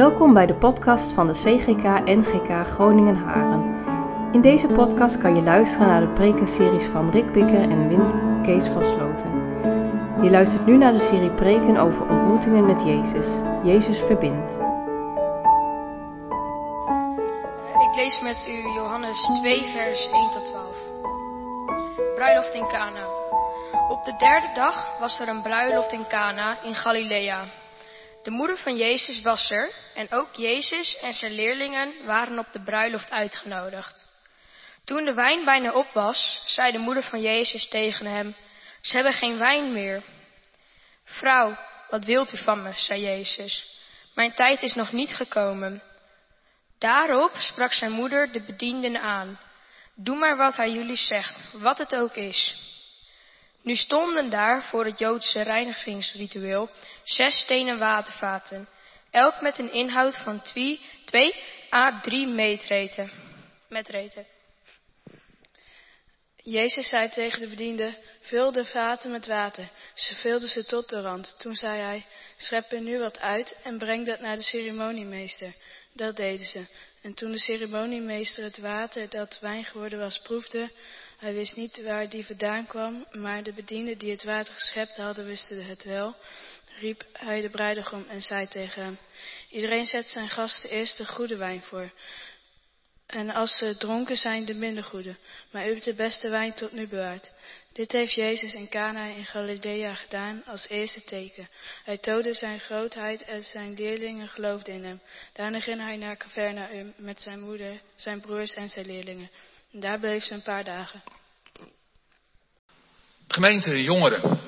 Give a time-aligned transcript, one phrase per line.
[0.00, 3.84] Welkom bij de podcast van de CGK NGK Groningen Haren.
[4.32, 8.68] In deze podcast kan je luisteren naar de prekenseries van Rick Bikker en Wim Kees
[8.68, 9.32] van Sloten.
[10.22, 13.40] Je luistert nu naar de serie preken over ontmoetingen met Jezus.
[13.62, 14.52] Jezus verbindt.
[17.88, 20.76] Ik lees met u Johannes 2, vers 1 tot 12.
[22.14, 23.06] Bruiloft in Cana.
[23.88, 27.44] Op de derde dag was er een bruiloft in Cana in Galilea.
[28.22, 32.62] De moeder van Jezus was er en ook Jezus en zijn leerlingen waren op de
[32.62, 34.06] bruiloft uitgenodigd.
[34.84, 38.36] Toen de wijn bijna op was, zei de moeder van Jezus tegen hem:
[38.80, 40.02] Ze hebben geen wijn meer.
[41.04, 41.58] Vrouw,
[41.90, 42.72] wat wilt u van me?
[42.74, 43.78] zei Jezus.
[44.14, 45.82] Mijn tijd is nog niet gekomen.
[46.78, 49.40] Daarop sprak zijn moeder de bedienden aan.
[49.94, 52.68] Doe maar wat hij jullie zegt, wat het ook is.
[53.62, 56.70] Nu stonden daar voor het Joodse reinigingsritueel
[57.02, 58.68] zes stenen watervaten,
[59.10, 61.34] elk met een inhoud van twee, twee
[61.72, 63.10] à drie metreten.
[63.68, 64.26] metreten.
[66.42, 69.68] Jezus zei tegen de bedienden, vul de vaten met water.
[69.94, 71.34] Ze vulden ze tot de rand.
[71.38, 75.54] Toen zei hij, schep er nu wat uit en breng dat naar de ceremoniemeester.
[75.92, 76.66] Dat deden ze.
[77.02, 80.70] En toen de ceremoniemeester het water dat wijn geworden was proefde,
[81.20, 85.24] hij wist niet waar die vandaan kwam, maar de bedienden die het water geschept hadden
[85.24, 86.16] wisten het wel,
[86.78, 88.98] riep hij de bruidegom en zei tegen hem,
[89.50, 91.92] iedereen zet zijn gasten eerst de goede wijn voor.
[93.06, 95.16] En als ze dronken zijn, de minder goede.
[95.50, 97.32] Maar u hebt de beste wijn tot nu bewaard.
[97.72, 101.48] Dit heeft Jezus in Cana in Galilea gedaan als eerste teken.
[101.84, 105.00] Hij toonde zijn grootheid en zijn leerlingen geloofden in hem.
[105.32, 109.30] Daarna ging hij naar Cavernaum met zijn moeder, zijn broers en zijn leerlingen.
[109.72, 111.02] Daar bleef ze een paar dagen.
[113.28, 114.40] Gemeente jongeren,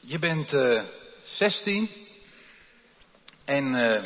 [0.00, 0.82] je bent uh,
[1.22, 1.90] 16
[3.44, 4.04] en uh,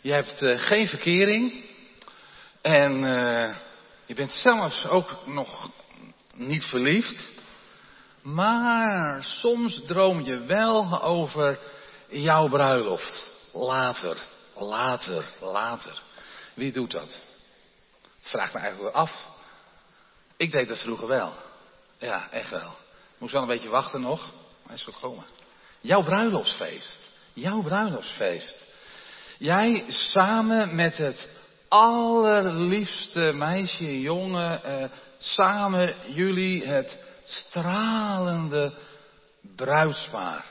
[0.00, 1.64] je hebt uh, geen verkering
[2.62, 3.00] en
[4.06, 5.70] je bent zelfs ook nog
[6.34, 7.30] niet verliefd.
[8.22, 11.58] Maar soms droom je wel over
[12.08, 13.34] jouw bruiloft.
[13.52, 14.16] Later,
[14.54, 16.02] later, later.
[16.54, 17.22] Wie doet dat?
[18.20, 19.34] Vraag me eigenlijk af.
[20.36, 21.32] Ik deed dat vroeger wel.
[21.98, 22.74] Ja, echt wel.
[23.18, 24.32] Moest wel een beetje wachten nog.
[24.62, 25.24] Maar is gekomen.
[25.80, 27.10] Jouw bruiloftsfeest.
[27.32, 28.64] Jouw bruiloftsfeest.
[29.38, 31.28] Jij samen met het
[31.68, 38.72] allerliefste meisje, jongen, eh, samen jullie het stralende
[39.56, 40.44] bruidspaar.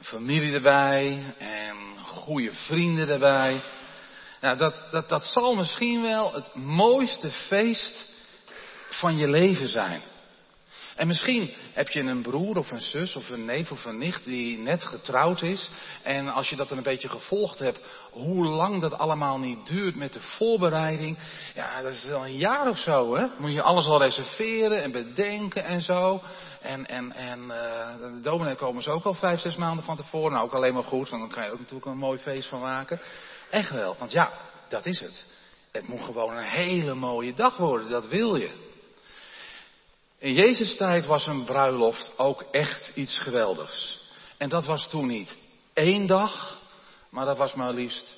[0.00, 3.60] Familie erbij en goede vrienden erbij.
[4.40, 8.06] Nou, dat, dat, dat zal misschien wel het mooiste feest
[8.88, 10.00] van je leven zijn.
[10.98, 14.24] En misschien heb je een broer of een zus of een neef of een nicht
[14.24, 15.70] die net getrouwd is.
[16.02, 17.78] En als je dat een beetje gevolgd hebt,
[18.10, 21.18] hoe lang dat allemaal niet duurt met de voorbereiding.
[21.54, 23.26] Ja, dat is wel een jaar of zo, hè.
[23.38, 26.22] Moet je alles al reserveren en bedenken en zo.
[26.60, 30.32] En, en, en uh, de dominee komen ze ook al vijf, zes maanden van tevoren.
[30.32, 32.60] Nou, ook alleen maar goed, want dan kan je ook natuurlijk een mooi feest van
[32.60, 33.00] maken.
[33.50, 34.32] Echt wel, want ja,
[34.68, 35.24] dat is het.
[35.72, 38.66] Het moet gewoon een hele mooie dag worden, dat wil je.
[40.18, 44.00] In Jezus tijd was een bruiloft ook echt iets geweldigs.
[44.36, 45.36] En dat was toen niet
[45.72, 46.60] één dag,
[47.10, 48.14] maar dat was maar liefst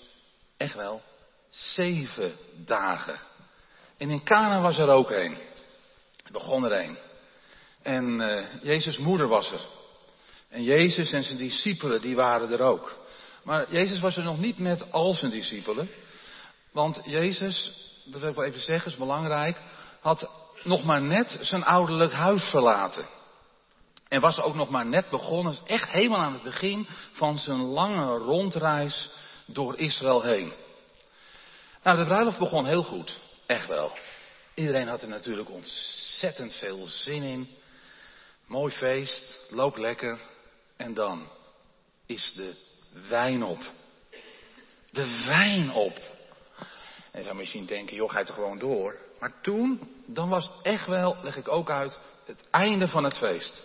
[0.56, 1.02] echt wel
[1.50, 3.20] zeven dagen.
[3.96, 5.32] En in Cana was er ook één.
[6.24, 6.98] Er begon er één.
[7.82, 9.60] En uh, Jezus' moeder was er.
[10.48, 12.98] En Jezus en zijn discipelen, die waren er ook.
[13.44, 15.90] Maar Jezus was er nog niet met al zijn discipelen.
[16.72, 17.72] Want Jezus,
[18.04, 19.62] dat wil ik wel even zeggen, is belangrijk,
[20.00, 20.30] had
[20.62, 23.06] nog maar net zijn ouderlijk huis verlaten.
[24.08, 28.16] En was ook nog maar net begonnen, echt helemaal aan het begin van zijn lange
[28.16, 29.10] rondreis
[29.46, 30.52] door Israël heen.
[31.82, 33.18] Nou, de bruiloft begon heel goed.
[33.46, 33.92] Echt wel.
[34.54, 37.48] Iedereen had er natuurlijk ontzettend veel zin in.
[38.46, 40.18] Mooi feest, loopt lekker.
[40.76, 41.28] En dan
[42.06, 42.54] is de
[43.08, 43.60] wijn op.
[44.90, 45.98] De wijn op.
[47.10, 48.98] En je zou misschien denken, joh, ga je toch gewoon door.
[49.20, 53.62] Maar toen, dan was echt wel, leg ik ook uit, het einde van het feest.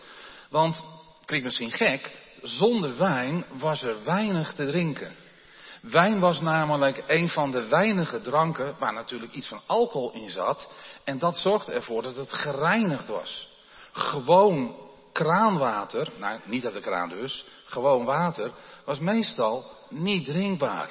[0.49, 0.83] Want,
[1.25, 5.15] klinkt misschien gek, zonder wijn was er weinig te drinken.
[5.81, 10.67] Wijn was namelijk een van de weinige dranken waar natuurlijk iets van alcohol in zat.
[11.03, 13.49] En dat zorgde ervoor dat het gereinigd was.
[13.91, 14.75] Gewoon
[15.11, 18.51] kraanwater, nou niet uit de kraan dus, gewoon water,
[18.85, 20.89] was meestal niet drinkbaar.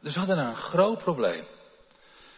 [0.00, 1.44] Dus we hadden een groot probleem.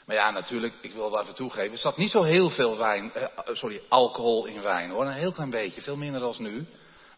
[0.09, 3.13] Maar ja, natuurlijk, ik wil wel even toegeven, er zat niet zo heel veel wijn,
[3.15, 5.07] eh, sorry, alcohol in wijn hoor.
[5.07, 6.67] Een heel klein beetje, veel minder dan nu.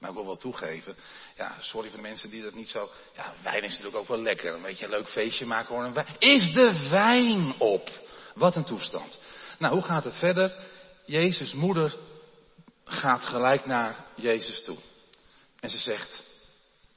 [0.01, 0.97] Maar ik wil wel toegeven,
[1.37, 2.91] ja, sorry voor de mensen die dat niet zo...
[3.17, 4.55] Ja, wijn is natuurlijk ook wel lekker.
[4.55, 6.05] Een beetje een leuk feestje maken hoor.
[6.19, 7.91] Is de wijn op?
[8.35, 9.19] Wat een toestand.
[9.59, 10.53] Nou, hoe gaat het verder?
[11.05, 11.97] Jezus' moeder
[12.85, 14.77] gaat gelijk naar Jezus toe.
[15.61, 16.23] En ze zegt,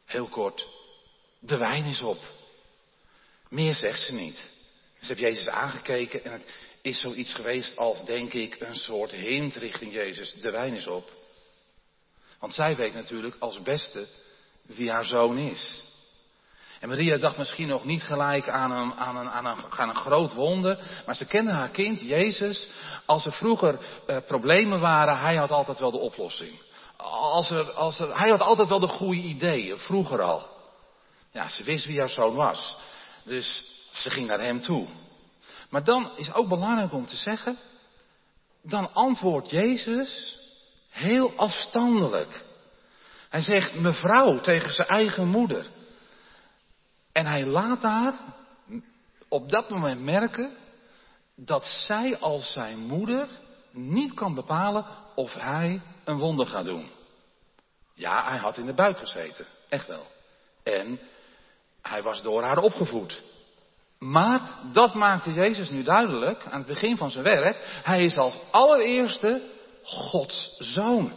[0.05, 0.67] heel kort,
[1.39, 2.19] de wijn is op.
[3.49, 4.51] Meer zegt ze niet.
[5.03, 6.47] Ze heeft Jezus aangekeken en het
[6.81, 10.33] is zoiets geweest als, denk ik, een soort hint richting Jezus.
[10.33, 11.11] De wijn is op.
[12.39, 14.07] Want zij weet natuurlijk als beste
[14.61, 15.81] wie haar zoon is.
[16.79, 19.95] En Maria dacht misschien nog niet gelijk aan een, aan een, aan een, aan een
[19.95, 22.67] groot wonder, maar ze kende haar kind, Jezus.
[23.05, 26.59] Als er vroeger eh, problemen waren, hij had altijd wel de oplossing.
[26.97, 30.47] Als er, als er, hij had altijd wel de goede ideeën, vroeger al.
[31.31, 32.77] Ja, ze wist wie haar zoon was.
[33.23, 34.87] Dus ze ging naar hem toe.
[35.69, 37.57] Maar dan is ook belangrijk om te zeggen,
[38.61, 40.37] dan antwoordt Jezus
[40.89, 42.43] heel afstandelijk.
[43.29, 45.67] Hij zegt mevrouw tegen zijn eigen moeder.
[47.11, 48.13] En hij laat haar
[49.27, 50.57] op dat moment merken
[51.35, 53.27] dat zij als zijn moeder
[53.71, 54.85] niet kan bepalen
[55.15, 56.89] of hij een wonder gaat doen.
[57.93, 60.07] Ja, hij had in de buik gezeten, echt wel.
[60.63, 60.99] En
[61.81, 63.21] hij was door haar opgevoed.
[64.03, 64.41] Maar
[64.71, 67.81] dat maakte Jezus nu duidelijk aan het begin van zijn werk.
[67.83, 69.41] Hij is als allereerste
[69.83, 71.13] Gods zoon.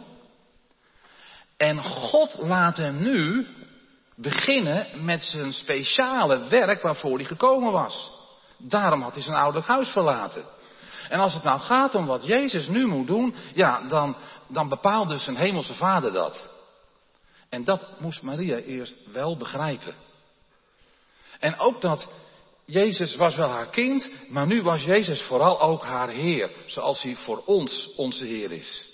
[1.57, 3.47] En God laat hem nu
[4.15, 8.11] beginnen met zijn speciale werk waarvoor hij gekomen was.
[8.57, 10.45] Daarom had hij zijn ouderlijk huis verlaten.
[11.09, 14.15] En als het nou gaat om wat Jezus nu moet doen, ja, dan,
[14.47, 16.45] dan bepaalt dus zijn hemelse vader dat.
[17.49, 19.95] En dat moest Maria eerst wel begrijpen.
[21.39, 22.07] En ook dat
[22.69, 27.15] Jezus was wel haar kind, maar nu was Jezus vooral ook haar Heer, zoals hij
[27.15, 28.87] voor ons onze Heer is.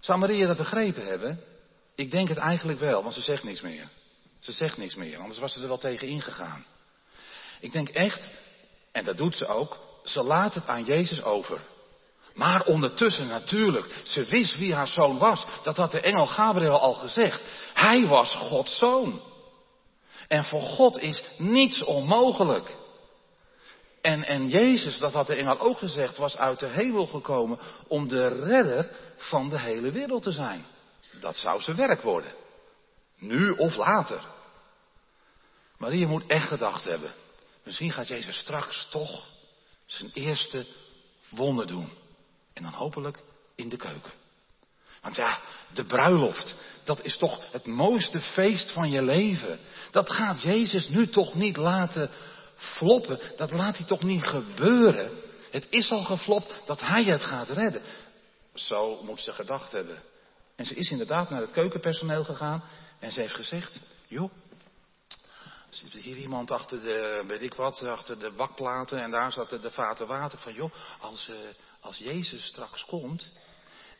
[0.00, 1.40] Zou Maria dat begrepen hebben?
[1.94, 3.88] Ik denk het eigenlijk wel, want ze zegt niks meer.
[4.40, 6.64] Ze zegt niks meer, anders was ze er wel tegen ingegaan.
[7.60, 8.20] Ik denk echt,
[8.92, 11.60] en dat doet ze ook, ze laat het aan Jezus over.
[12.34, 15.46] Maar ondertussen natuurlijk, ze wist wie haar zoon was.
[15.62, 17.42] Dat had de engel Gabriel al gezegd.
[17.74, 19.20] Hij was Gods zoon.
[20.32, 22.76] En voor God is niets onmogelijk.
[24.00, 27.58] En, en Jezus, dat had de engel ook gezegd, was uit de hemel gekomen
[27.88, 30.64] om de redder van de hele wereld te zijn.
[31.20, 32.34] Dat zou zijn werk worden.
[33.18, 34.24] Nu of later.
[35.78, 37.12] Maria moet echt gedacht hebben.
[37.62, 39.26] Misschien gaat Jezus straks toch
[39.86, 40.66] zijn eerste
[41.28, 41.92] wonder doen.
[42.52, 43.18] En dan hopelijk
[43.54, 44.21] in de keuken.
[45.02, 45.38] Want ja,
[45.72, 49.58] de bruiloft, dat is toch het mooiste feest van je leven.
[49.90, 52.10] Dat gaat Jezus nu toch niet laten
[52.56, 53.20] floppen.
[53.36, 55.10] Dat laat hij toch niet gebeuren.
[55.50, 57.82] Het is al geflopt dat hij het gaat redden.
[58.54, 60.02] Zo moet ze gedacht hebben.
[60.56, 62.64] En ze is inderdaad naar het keukenpersoneel gegaan
[62.98, 64.30] en ze heeft gezegd, joh,
[65.70, 69.70] zit hier iemand achter de, weet ik wat, achter de bakplaten en daar zat de,
[69.70, 71.36] vaten water van, joh, als, uh,
[71.80, 73.26] als Jezus straks komt,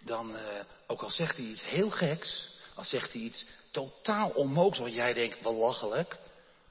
[0.04, 0.40] dan, uh,
[0.86, 5.12] ook al zegt hij iets heel geks, als zegt hij iets totaal onmogelijks, wat jij
[5.12, 6.18] denkt, belachelijk,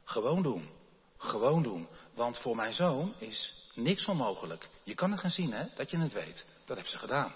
[0.04, 0.70] gewoon doen.
[1.18, 1.88] Gewoon doen.
[2.14, 4.70] Want voor mijn zoon is niks onmogelijk.
[4.84, 6.46] Je kan het gaan zien, hè, dat je het weet.
[6.66, 7.34] Dat heeft ze gedaan.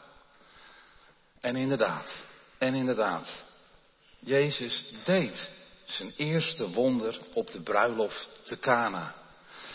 [1.40, 2.24] En inderdaad,
[2.58, 3.44] en inderdaad,
[4.20, 5.50] Jezus deed
[5.86, 9.16] zijn eerste wonder op de bruiloft te Cana.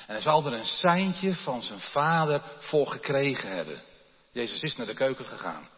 [0.06, 3.80] En hij zal er een seintje van zijn vader voor gekregen hebben.
[4.30, 5.68] Jezus is naar de keuken gegaan.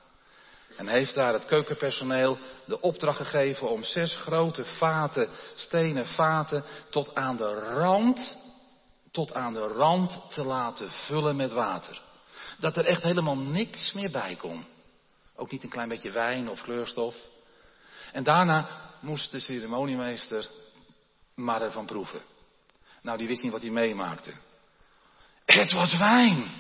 [0.77, 7.15] En heeft daar het keukenpersoneel de opdracht gegeven om zes grote vaten, stenen vaten, tot
[7.15, 8.37] aan de rand,
[9.11, 12.01] tot aan de rand te laten vullen met water.
[12.59, 14.65] Dat er echt helemaal niks meer bij kon.
[15.37, 17.17] Ook niet een klein beetje wijn of kleurstof.
[18.13, 18.69] En daarna
[19.01, 20.49] moest de ceremoniemeester
[21.35, 22.21] maar ervan proeven.
[23.03, 24.33] Nou, die wist niet wat hij meemaakte.
[25.45, 26.51] Het was wijn.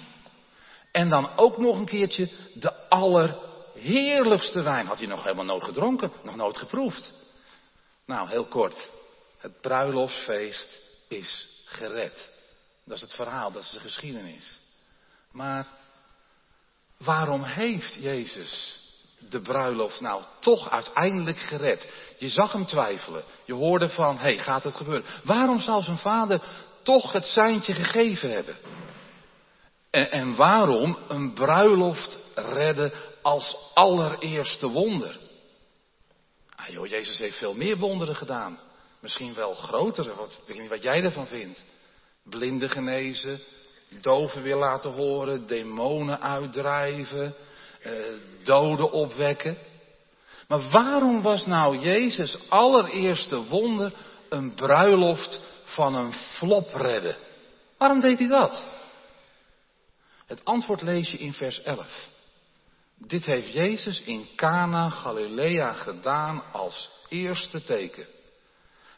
[0.93, 2.89] En dan ook nog een keertje de
[3.83, 4.87] allerheerlijkste wijn.
[4.87, 7.13] Had hij nog helemaal nooit gedronken, nog nooit geproefd.
[8.07, 8.89] Nou, heel kort.
[9.39, 12.31] Het bruiloftsfeest is gered.
[12.85, 14.59] Dat is het verhaal, dat is de geschiedenis.
[15.31, 15.67] Maar
[16.97, 18.81] waarom heeft Jezus
[19.19, 21.89] de bruiloft nou toch uiteindelijk gered?
[22.19, 23.25] Je zag hem twijfelen.
[23.45, 25.05] Je hoorde van, hé, hey, gaat het gebeuren?
[25.25, 26.43] Waarom zal zijn vader
[26.83, 28.57] toch het seintje gegeven hebben?
[29.93, 35.19] En, en waarom een bruiloft redden als allereerste wonder?
[36.57, 38.59] Ah Jezus heeft veel meer wonderen gedaan.
[39.01, 41.65] Misschien wel grotere, wat, ik weet niet wat jij ervan vindt.
[42.23, 43.41] Blinden genezen,
[44.01, 47.35] doven weer laten horen, demonen uitdrijven,
[47.83, 47.93] eh,
[48.43, 49.57] doden opwekken.
[50.49, 53.93] Maar waarom was nou Jezus allereerste wonder
[54.29, 57.17] een bruiloft van een flop redden?
[57.79, 58.67] Waarom deed hij dat?
[60.33, 62.09] Het antwoord lees je in vers 11.
[62.99, 68.07] Dit heeft Jezus in Cana Galilea gedaan als eerste teken.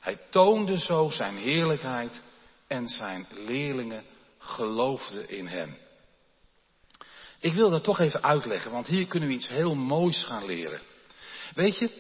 [0.01, 2.21] Hij toonde zo zijn heerlijkheid
[2.67, 4.05] en zijn leerlingen
[4.39, 5.77] geloofden in hem.
[7.41, 10.81] Ik wil dat toch even uitleggen, want hier kunnen we iets heel moois gaan leren.
[11.55, 11.91] Weet je,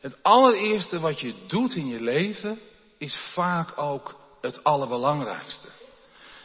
[0.00, 2.60] het allereerste wat je doet in je leven
[2.98, 5.68] is vaak ook het allerbelangrijkste.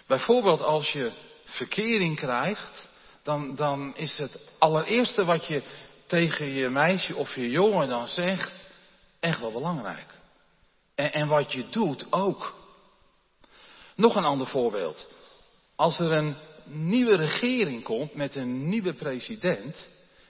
[0.08, 1.12] Bijvoorbeeld als je
[1.44, 2.88] verkering krijgt,
[3.24, 5.64] dan, dan is het allereerste wat je
[6.06, 8.52] tegen je meisje of je jongen dan zegt,
[9.20, 10.08] echt wel belangrijk.
[10.96, 12.62] En, en wat je doet ook.
[13.96, 15.06] Nog een ander voorbeeld.
[15.76, 16.36] Als er een
[16.66, 19.88] nieuwe regering komt met een nieuwe president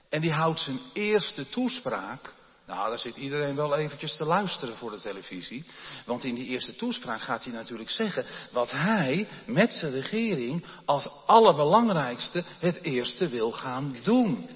[0.09, 2.33] en die houdt zijn eerste toespraak,
[2.65, 5.65] nou, daar zit iedereen wel eventjes te luisteren voor de televisie.
[6.05, 11.09] Want in die eerste toespraak gaat hij natuurlijk zeggen wat hij met zijn regering als
[11.25, 14.49] allerbelangrijkste het eerste wil gaan doen.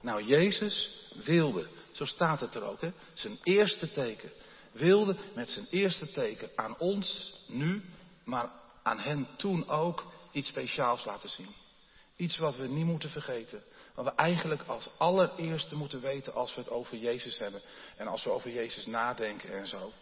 [0.00, 0.90] Nou, Jezus
[1.24, 4.30] wilde, zo staat het er ook, hè, zijn eerste teken.
[4.72, 7.82] Wilde met zijn eerste teken aan ons nu,
[8.24, 8.50] maar
[8.82, 11.48] aan hen toen ook iets speciaals laten zien.
[12.16, 13.62] Iets wat we niet moeten vergeten.
[13.94, 17.60] Wat we eigenlijk als allereerste moeten weten als we het over Jezus hebben.
[17.96, 19.92] En als we over Jezus nadenken en zo.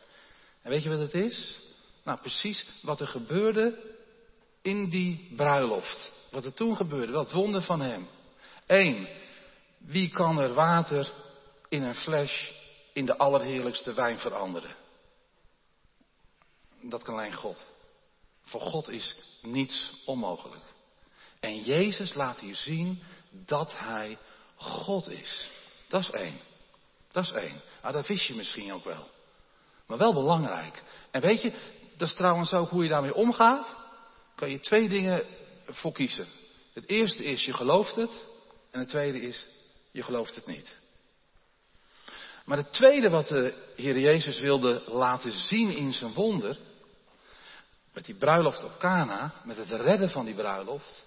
[0.62, 1.59] En weet je wat het is?
[2.04, 3.78] Nou, precies wat er gebeurde
[4.62, 6.11] in die bruiloft.
[6.30, 8.09] Wat er toen gebeurde, dat wonder van hem.
[8.66, 9.09] Eén,
[9.78, 11.12] wie kan er water
[11.68, 12.52] in een fles
[12.92, 14.75] in de allerheerlijkste wijn veranderen?
[16.80, 17.66] Dat kan alleen God.
[18.42, 20.62] Voor God is niets onmogelijk.
[21.40, 24.18] En Jezus laat hier zien dat Hij
[24.56, 25.50] God is.
[25.88, 26.40] Dat is één.
[27.12, 27.61] Dat is één.
[27.80, 29.11] Ah, dat wist je misschien ook wel.
[29.87, 30.82] Maar wel belangrijk.
[31.11, 31.52] En weet je,
[31.97, 33.75] dat is trouwens ook hoe je daarmee omgaat.
[34.35, 35.25] Kan je twee dingen
[35.66, 36.26] voor kiezen.
[36.73, 38.20] Het eerste is je gelooft het.
[38.70, 39.44] En het tweede is
[39.90, 40.76] je gelooft het niet.
[42.44, 46.59] Maar het tweede wat de Heer Jezus wilde laten zien in zijn wonder.
[47.92, 51.02] Met die bruiloft op Cana, met het redden van die bruiloft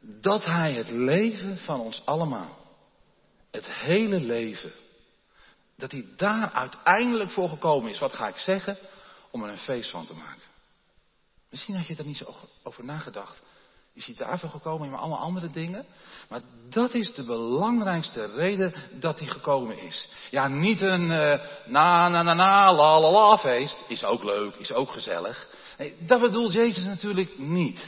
[0.00, 2.56] dat Hij het leven van ons allemaal,
[3.50, 4.72] het hele leven,
[5.76, 7.98] dat Hij daar uiteindelijk voor gekomen is.
[7.98, 8.76] Wat ga ik zeggen?
[9.30, 10.42] Om er een feest van te maken.
[11.50, 13.40] Misschien had je er niet zo over nagedacht.
[13.94, 15.86] Is hij daarvoor gekomen in allemaal andere dingen?
[16.28, 20.08] Maar dat is de belangrijkste reden dat hij gekomen is.
[20.30, 23.84] Ja, niet een uh, na na na na la la la feest.
[23.88, 25.48] Is ook leuk, is ook gezellig.
[25.78, 27.86] Nee, dat bedoelt Jezus natuurlijk niet.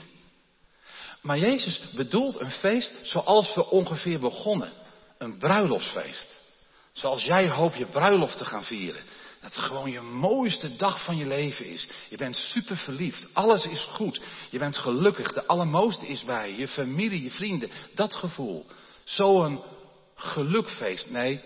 [1.22, 4.72] Maar Jezus bedoelt een feest zoals we ongeveer begonnen.
[5.18, 6.40] Een bruiloftsfeest.
[6.92, 9.02] Zoals jij hoopt je bruiloft te gaan vieren.
[9.40, 11.88] Dat het gewoon je mooiste dag van je leven is.
[12.08, 13.28] Je bent super verliefd.
[13.32, 14.20] Alles is goed.
[14.50, 15.32] Je bent gelukkig.
[15.32, 16.56] De allermooiste is bij je.
[16.56, 17.70] Je familie, je vrienden.
[17.94, 18.66] Dat gevoel.
[19.04, 19.62] Zo'n
[20.14, 21.10] gelukfeest.
[21.10, 21.40] Nee,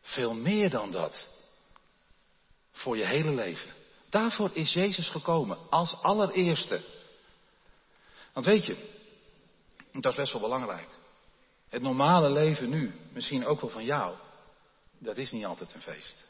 [0.00, 1.28] veel meer dan dat.
[2.72, 3.70] Voor je hele leven.
[4.10, 5.58] Daarvoor is Jezus gekomen.
[5.70, 6.80] Als allereerste.
[8.36, 8.76] Want weet je,
[9.92, 10.88] dat is best wel belangrijk.
[11.68, 14.16] Het normale leven nu, misschien ook wel van jou,
[14.98, 16.24] dat is niet altijd een feest.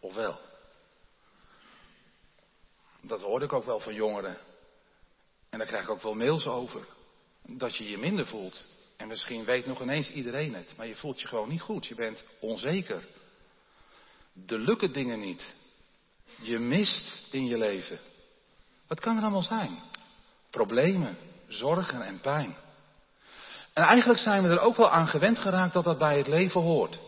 [0.00, 0.40] Of wel?
[3.00, 4.38] Dat hoorde ik ook wel van jongeren.
[5.50, 6.86] En daar krijg ik ook wel mails over.
[7.42, 8.64] Dat je je minder voelt.
[8.96, 10.76] En misschien weet nog ineens iedereen het.
[10.76, 11.86] Maar je voelt je gewoon niet goed.
[11.86, 13.06] Je bent onzeker.
[14.32, 15.52] De lukken dingen niet.
[16.40, 17.98] Je mist in je leven.
[18.86, 19.92] Wat kan er allemaal zijn?
[20.54, 21.18] Problemen,
[21.48, 22.56] zorgen en pijn.
[23.72, 26.60] En eigenlijk zijn we er ook wel aan gewend geraakt dat dat bij het leven
[26.60, 26.98] hoort.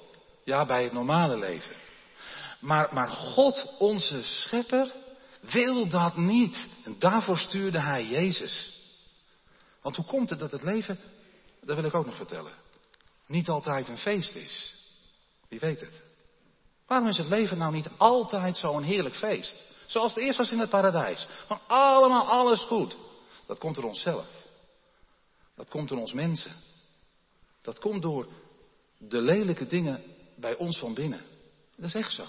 [0.44, 1.74] Ja, bij het normale leven.
[2.58, 4.92] Maar, maar God, onze schepper,
[5.40, 6.66] wil dat niet.
[6.84, 8.80] En daarvoor stuurde hij Jezus.
[9.82, 10.98] Want hoe komt het dat het leven,
[11.60, 12.52] dat wil ik ook nog vertellen,
[13.26, 14.74] niet altijd een feest is?
[15.48, 16.02] Wie weet het?
[16.86, 19.54] Waarom is het leven nou niet altijd zo'n heerlijk feest?
[19.86, 21.26] Zoals het eerst was in het paradijs.
[21.46, 22.96] Van allemaal alles goed.
[23.46, 24.26] Dat komt door onszelf.
[25.54, 26.56] Dat komt door ons mensen.
[27.62, 28.28] Dat komt door
[28.98, 30.02] de lelijke dingen
[30.34, 31.24] bij ons van binnen.
[31.76, 32.26] Dat is echt zo.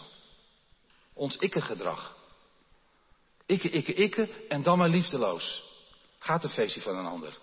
[1.13, 2.15] Ons ikke-gedrag.
[3.45, 5.63] Ikke, ikke, ikke en dan maar liefdeloos.
[6.19, 7.37] Gaat een feestje van een ander.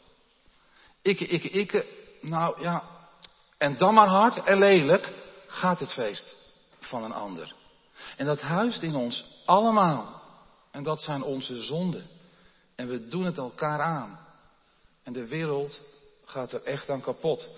[1.02, 1.86] Ikke, ikke, ikke.
[2.20, 2.84] Nou ja.
[3.58, 5.12] En dan maar hard en lelijk
[5.46, 6.36] gaat het feest
[6.78, 7.54] van een ander.
[8.16, 10.22] En dat huist in ons allemaal.
[10.70, 12.13] En dat zijn onze zonden.
[12.74, 14.18] En we doen het elkaar aan.
[15.02, 15.80] En de wereld
[16.24, 17.48] gaat er echt aan kapot.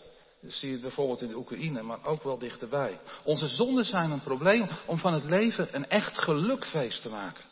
[0.41, 3.01] Dat zie je bijvoorbeeld in de Oekraïne, maar ook wel dichterbij.
[3.25, 7.45] Onze zonden zijn een probleem om van het leven een echt gelukfeest te maken.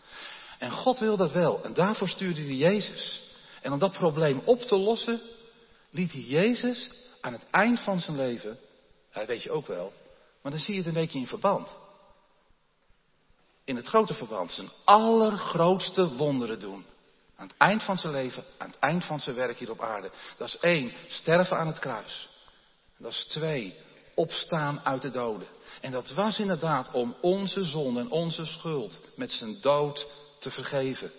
[0.59, 1.65] En God wil dat wel.
[1.65, 3.23] En daarvoor stuurde hij Jezus.
[3.63, 5.21] En om dat probleem op te lossen,
[5.91, 6.91] liet hij Jezus
[7.21, 8.59] aan het eind van zijn leven,
[9.13, 9.93] dat weet je ook wel,
[10.43, 11.77] maar dan zie je het een beetje in verband.
[13.65, 16.85] In het grote verband zijn allergrootste wonderen doen.
[17.37, 20.11] Aan het eind van zijn leven, aan het eind van zijn werk hier op aarde.
[20.37, 22.29] Dat is één, sterven aan het kruis.
[22.97, 23.75] Dat is twee,
[24.15, 25.47] opstaan uit de doden.
[25.81, 30.07] En dat was inderdaad om onze zonde en onze schuld met zijn dood
[30.39, 31.11] te vergeven.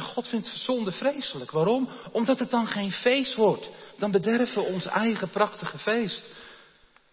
[0.00, 1.50] God vindt zonde vreselijk.
[1.50, 1.88] Waarom?
[2.12, 3.70] Omdat het dan geen feest wordt.
[3.98, 6.28] Dan bederven we ons eigen prachtige feest.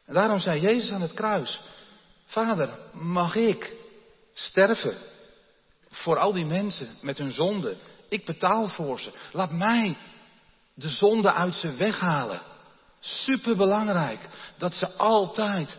[0.05, 1.61] En daarom zei Jezus aan het kruis:
[2.25, 3.73] Vader, mag ik
[4.33, 4.97] sterven
[5.89, 7.75] voor al die mensen met hun zonde?
[8.09, 9.11] Ik betaal voor ze.
[9.31, 9.97] Laat mij
[10.73, 12.41] de zonde uit ze weghalen.
[12.99, 14.19] Superbelangrijk
[14.57, 15.77] dat ze altijd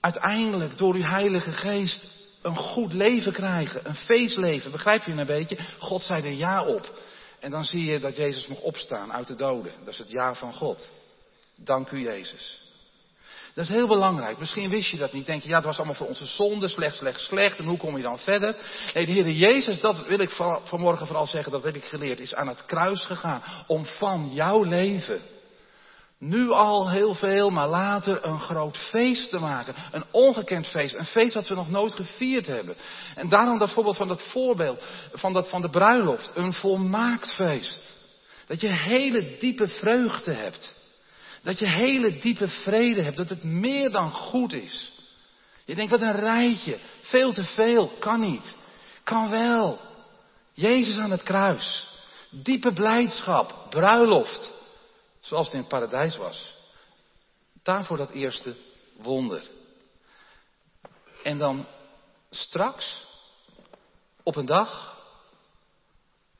[0.00, 2.06] uiteindelijk door uw Heilige Geest
[2.42, 4.70] een goed leven krijgen, een feestleven.
[4.70, 5.58] Begrijp je een beetje?
[5.78, 6.98] God zei er ja op.
[7.40, 9.72] En dan zie je dat Jezus mocht opstaan uit de doden.
[9.78, 10.88] Dat is het ja van God.
[11.56, 12.63] Dank u Jezus.
[13.54, 14.38] Dat is heel belangrijk.
[14.38, 15.26] Misschien wist je dat niet.
[15.26, 17.58] Denk je, ja, het was allemaal voor onze zonde, slecht, slecht, slecht.
[17.58, 18.56] En hoe kom je dan verder?
[18.94, 20.30] Nee, de Heer Jezus, dat wil ik
[20.64, 24.62] vanmorgen vooral zeggen, dat heb ik geleerd, is aan het kruis gegaan om van jouw
[24.62, 25.20] leven
[26.18, 29.74] nu al heel veel, maar later een groot feest te maken.
[29.92, 30.94] Een ongekend feest.
[30.94, 32.76] Een feest wat we nog nooit gevierd hebben.
[33.14, 34.82] En daarom dat voorbeeld van dat voorbeeld
[35.12, 36.32] van, dat, van de bruiloft.
[36.34, 37.92] Een volmaakt feest.
[38.46, 40.74] Dat je hele diepe vreugde hebt.
[41.44, 43.16] Dat je hele diepe vrede hebt.
[43.16, 44.92] Dat het meer dan goed is.
[45.64, 46.78] Je denkt, wat een rijtje.
[47.02, 47.88] Veel te veel.
[47.98, 48.56] Kan niet.
[49.02, 49.80] Kan wel.
[50.52, 51.88] Jezus aan het kruis.
[52.30, 53.66] Diepe blijdschap.
[53.70, 54.52] Bruiloft.
[55.20, 56.54] Zoals het in het paradijs was.
[57.62, 58.54] Daarvoor dat eerste
[58.96, 59.42] wonder.
[61.22, 61.66] En dan
[62.30, 63.06] straks,
[64.22, 64.98] op een dag,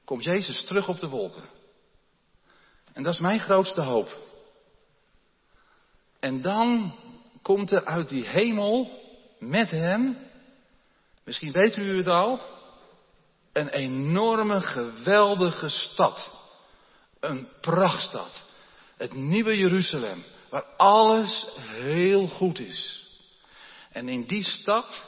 [0.05, 1.45] komt Jezus terug op de wolken.
[2.93, 4.17] En dat is mijn grootste hoop.
[6.25, 6.95] En dan
[7.43, 9.03] komt er uit die hemel
[9.39, 10.19] met hem,
[11.25, 12.41] misschien weet u het al,
[13.53, 16.29] een enorme, geweldige stad.
[17.21, 18.41] Een prachtstad.
[18.97, 23.09] Het nieuwe Jeruzalem, waar alles heel goed is.
[23.91, 25.05] En in die stad,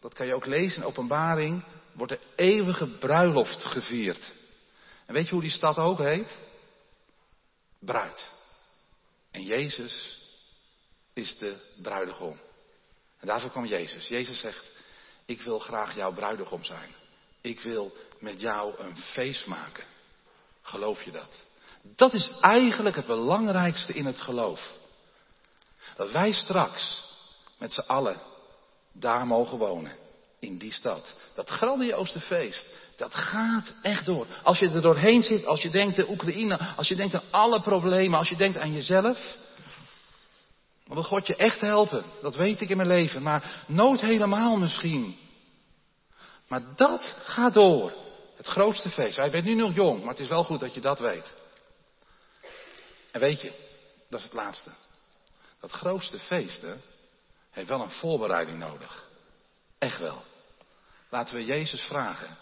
[0.00, 4.32] dat kan je ook lezen in openbaring, wordt de eeuwige bruiloft gevierd.
[5.06, 6.38] En weet je hoe die stad ook heet?
[7.78, 8.30] Bruid.
[9.30, 10.22] En Jezus
[11.14, 12.40] is de bruidegom.
[13.18, 14.08] En daarvoor kwam Jezus.
[14.08, 14.64] Jezus zegt,
[15.26, 16.90] ik wil graag jouw bruidegom zijn.
[17.40, 19.84] Ik wil met jou een feest maken.
[20.62, 21.40] Geloof je dat?
[21.82, 24.68] Dat is eigenlijk het belangrijkste in het geloof.
[25.96, 27.02] Dat wij straks
[27.58, 28.20] met z'n allen
[28.92, 29.92] daar mogen wonen.
[30.38, 31.14] In die stad.
[31.34, 32.66] Dat grandioze feest.
[32.96, 34.26] Dat gaat echt door.
[34.42, 37.60] Als je er doorheen zit, als je denkt aan Oekraïne, als je denkt aan alle
[37.60, 39.36] problemen, als je denkt aan jezelf.
[40.94, 42.04] Dan wil God je echt helpen.
[42.20, 43.22] Dat weet ik in mijn leven.
[43.22, 45.18] Maar nooit helemaal misschien.
[46.48, 47.92] Maar dat gaat door.
[48.36, 49.16] Het grootste feest.
[49.16, 51.32] Hij bent nu nog jong, maar het is wel goed dat je dat weet.
[53.10, 53.52] En weet je,
[54.08, 54.70] dat is het laatste.
[55.60, 56.74] Dat grootste feest hè,
[57.50, 59.08] heeft wel een voorbereiding nodig.
[59.78, 60.22] Echt wel.
[61.08, 62.36] Laten we Jezus vragen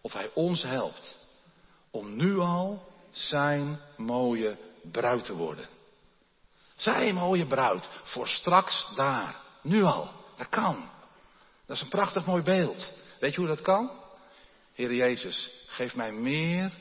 [0.00, 1.18] of Hij ons helpt
[1.90, 5.77] om nu al zijn mooie bruid te worden.
[6.78, 9.36] Zijn mooie bruid voor straks daar.
[9.62, 10.12] Nu al.
[10.36, 10.90] Dat kan.
[11.66, 12.92] Dat is een prachtig mooi beeld.
[13.20, 13.90] Weet je hoe dat kan?
[14.74, 16.72] Heer Jezus, geef mij meer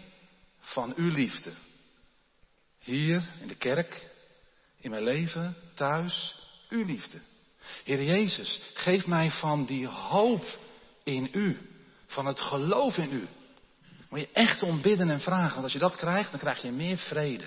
[0.60, 1.52] van uw liefde.
[2.80, 4.08] Hier in de kerk,
[4.78, 6.36] in mijn leven, thuis,
[6.70, 7.18] uw liefde.
[7.84, 10.46] Heer Jezus, geef mij van die hoop
[11.04, 11.70] in u,
[12.06, 13.28] van het geloof in u.
[14.10, 16.72] Moet je echt om bidden en vragen, want als je dat krijgt, dan krijg je
[16.72, 17.46] meer vrede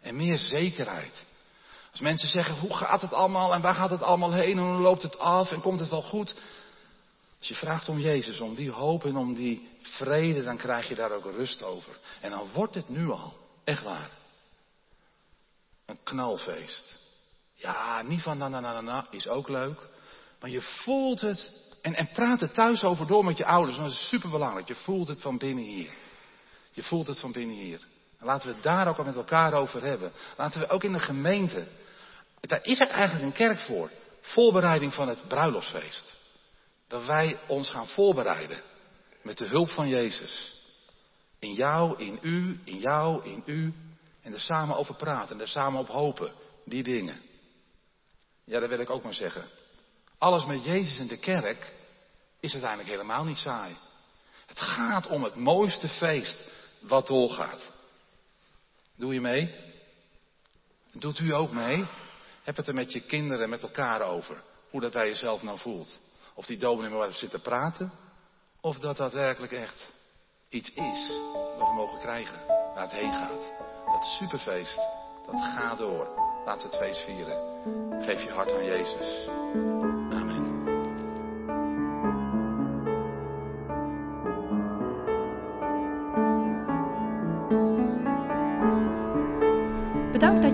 [0.00, 1.24] en meer zekerheid.
[1.96, 4.80] Als mensen zeggen, hoe gaat het allemaal en waar gaat het allemaal heen en hoe
[4.80, 6.34] loopt het af en komt het wel goed?
[7.38, 10.94] Als je vraagt om Jezus, om die hoop en om die vrede, dan krijg je
[10.94, 11.98] daar ook rust over.
[12.20, 14.10] En dan wordt het nu al, echt waar.
[15.86, 16.98] Een knalfeest.
[17.54, 19.88] Ja, niet van na na na na is ook leuk.
[20.40, 21.52] Maar je voelt het.
[21.82, 23.76] En, en praat er thuis over door met je ouders.
[23.76, 24.68] Dat is superbelangrijk.
[24.68, 25.90] Je voelt het van binnen hier.
[26.72, 27.80] Je voelt het van binnen hier.
[28.18, 30.12] En laten we het daar ook al met elkaar over hebben.
[30.36, 31.66] Laten we ook in de gemeente.
[32.46, 33.90] Daar is er eigenlijk een kerk voor.
[34.20, 36.14] Voorbereiding van het bruiloftsfeest.
[36.88, 38.60] Dat wij ons gaan voorbereiden.
[39.22, 40.54] Met de hulp van Jezus.
[41.38, 43.74] In jou, in u, in jou, in u.
[44.22, 46.32] En er samen over praten en er samen op hopen.
[46.64, 47.20] die dingen.
[48.44, 49.44] Ja, dat wil ik ook maar zeggen.
[50.18, 51.72] Alles met Jezus in de kerk
[52.40, 53.76] is uiteindelijk helemaal niet saai.
[54.46, 56.38] Het gaat om het mooiste feest
[56.80, 57.70] wat doorgaat.
[58.96, 59.54] Doe je mee?
[60.92, 61.84] Doet u ook mee?
[62.46, 64.42] Heb het er met je kinderen, met elkaar over.
[64.70, 65.98] Hoe dat bij jezelf nou voelt.
[66.34, 67.92] Of die dominee maar zit te praten.
[68.60, 69.92] Of dat dat werkelijk echt
[70.48, 71.08] iets is
[71.58, 72.46] wat we mogen krijgen.
[72.46, 73.50] Waar het heen gaat.
[73.86, 74.76] Dat superfeest,
[75.26, 76.08] dat gaat door.
[76.44, 77.38] We het feest vieren.
[78.04, 79.28] Geef je hart aan Jezus.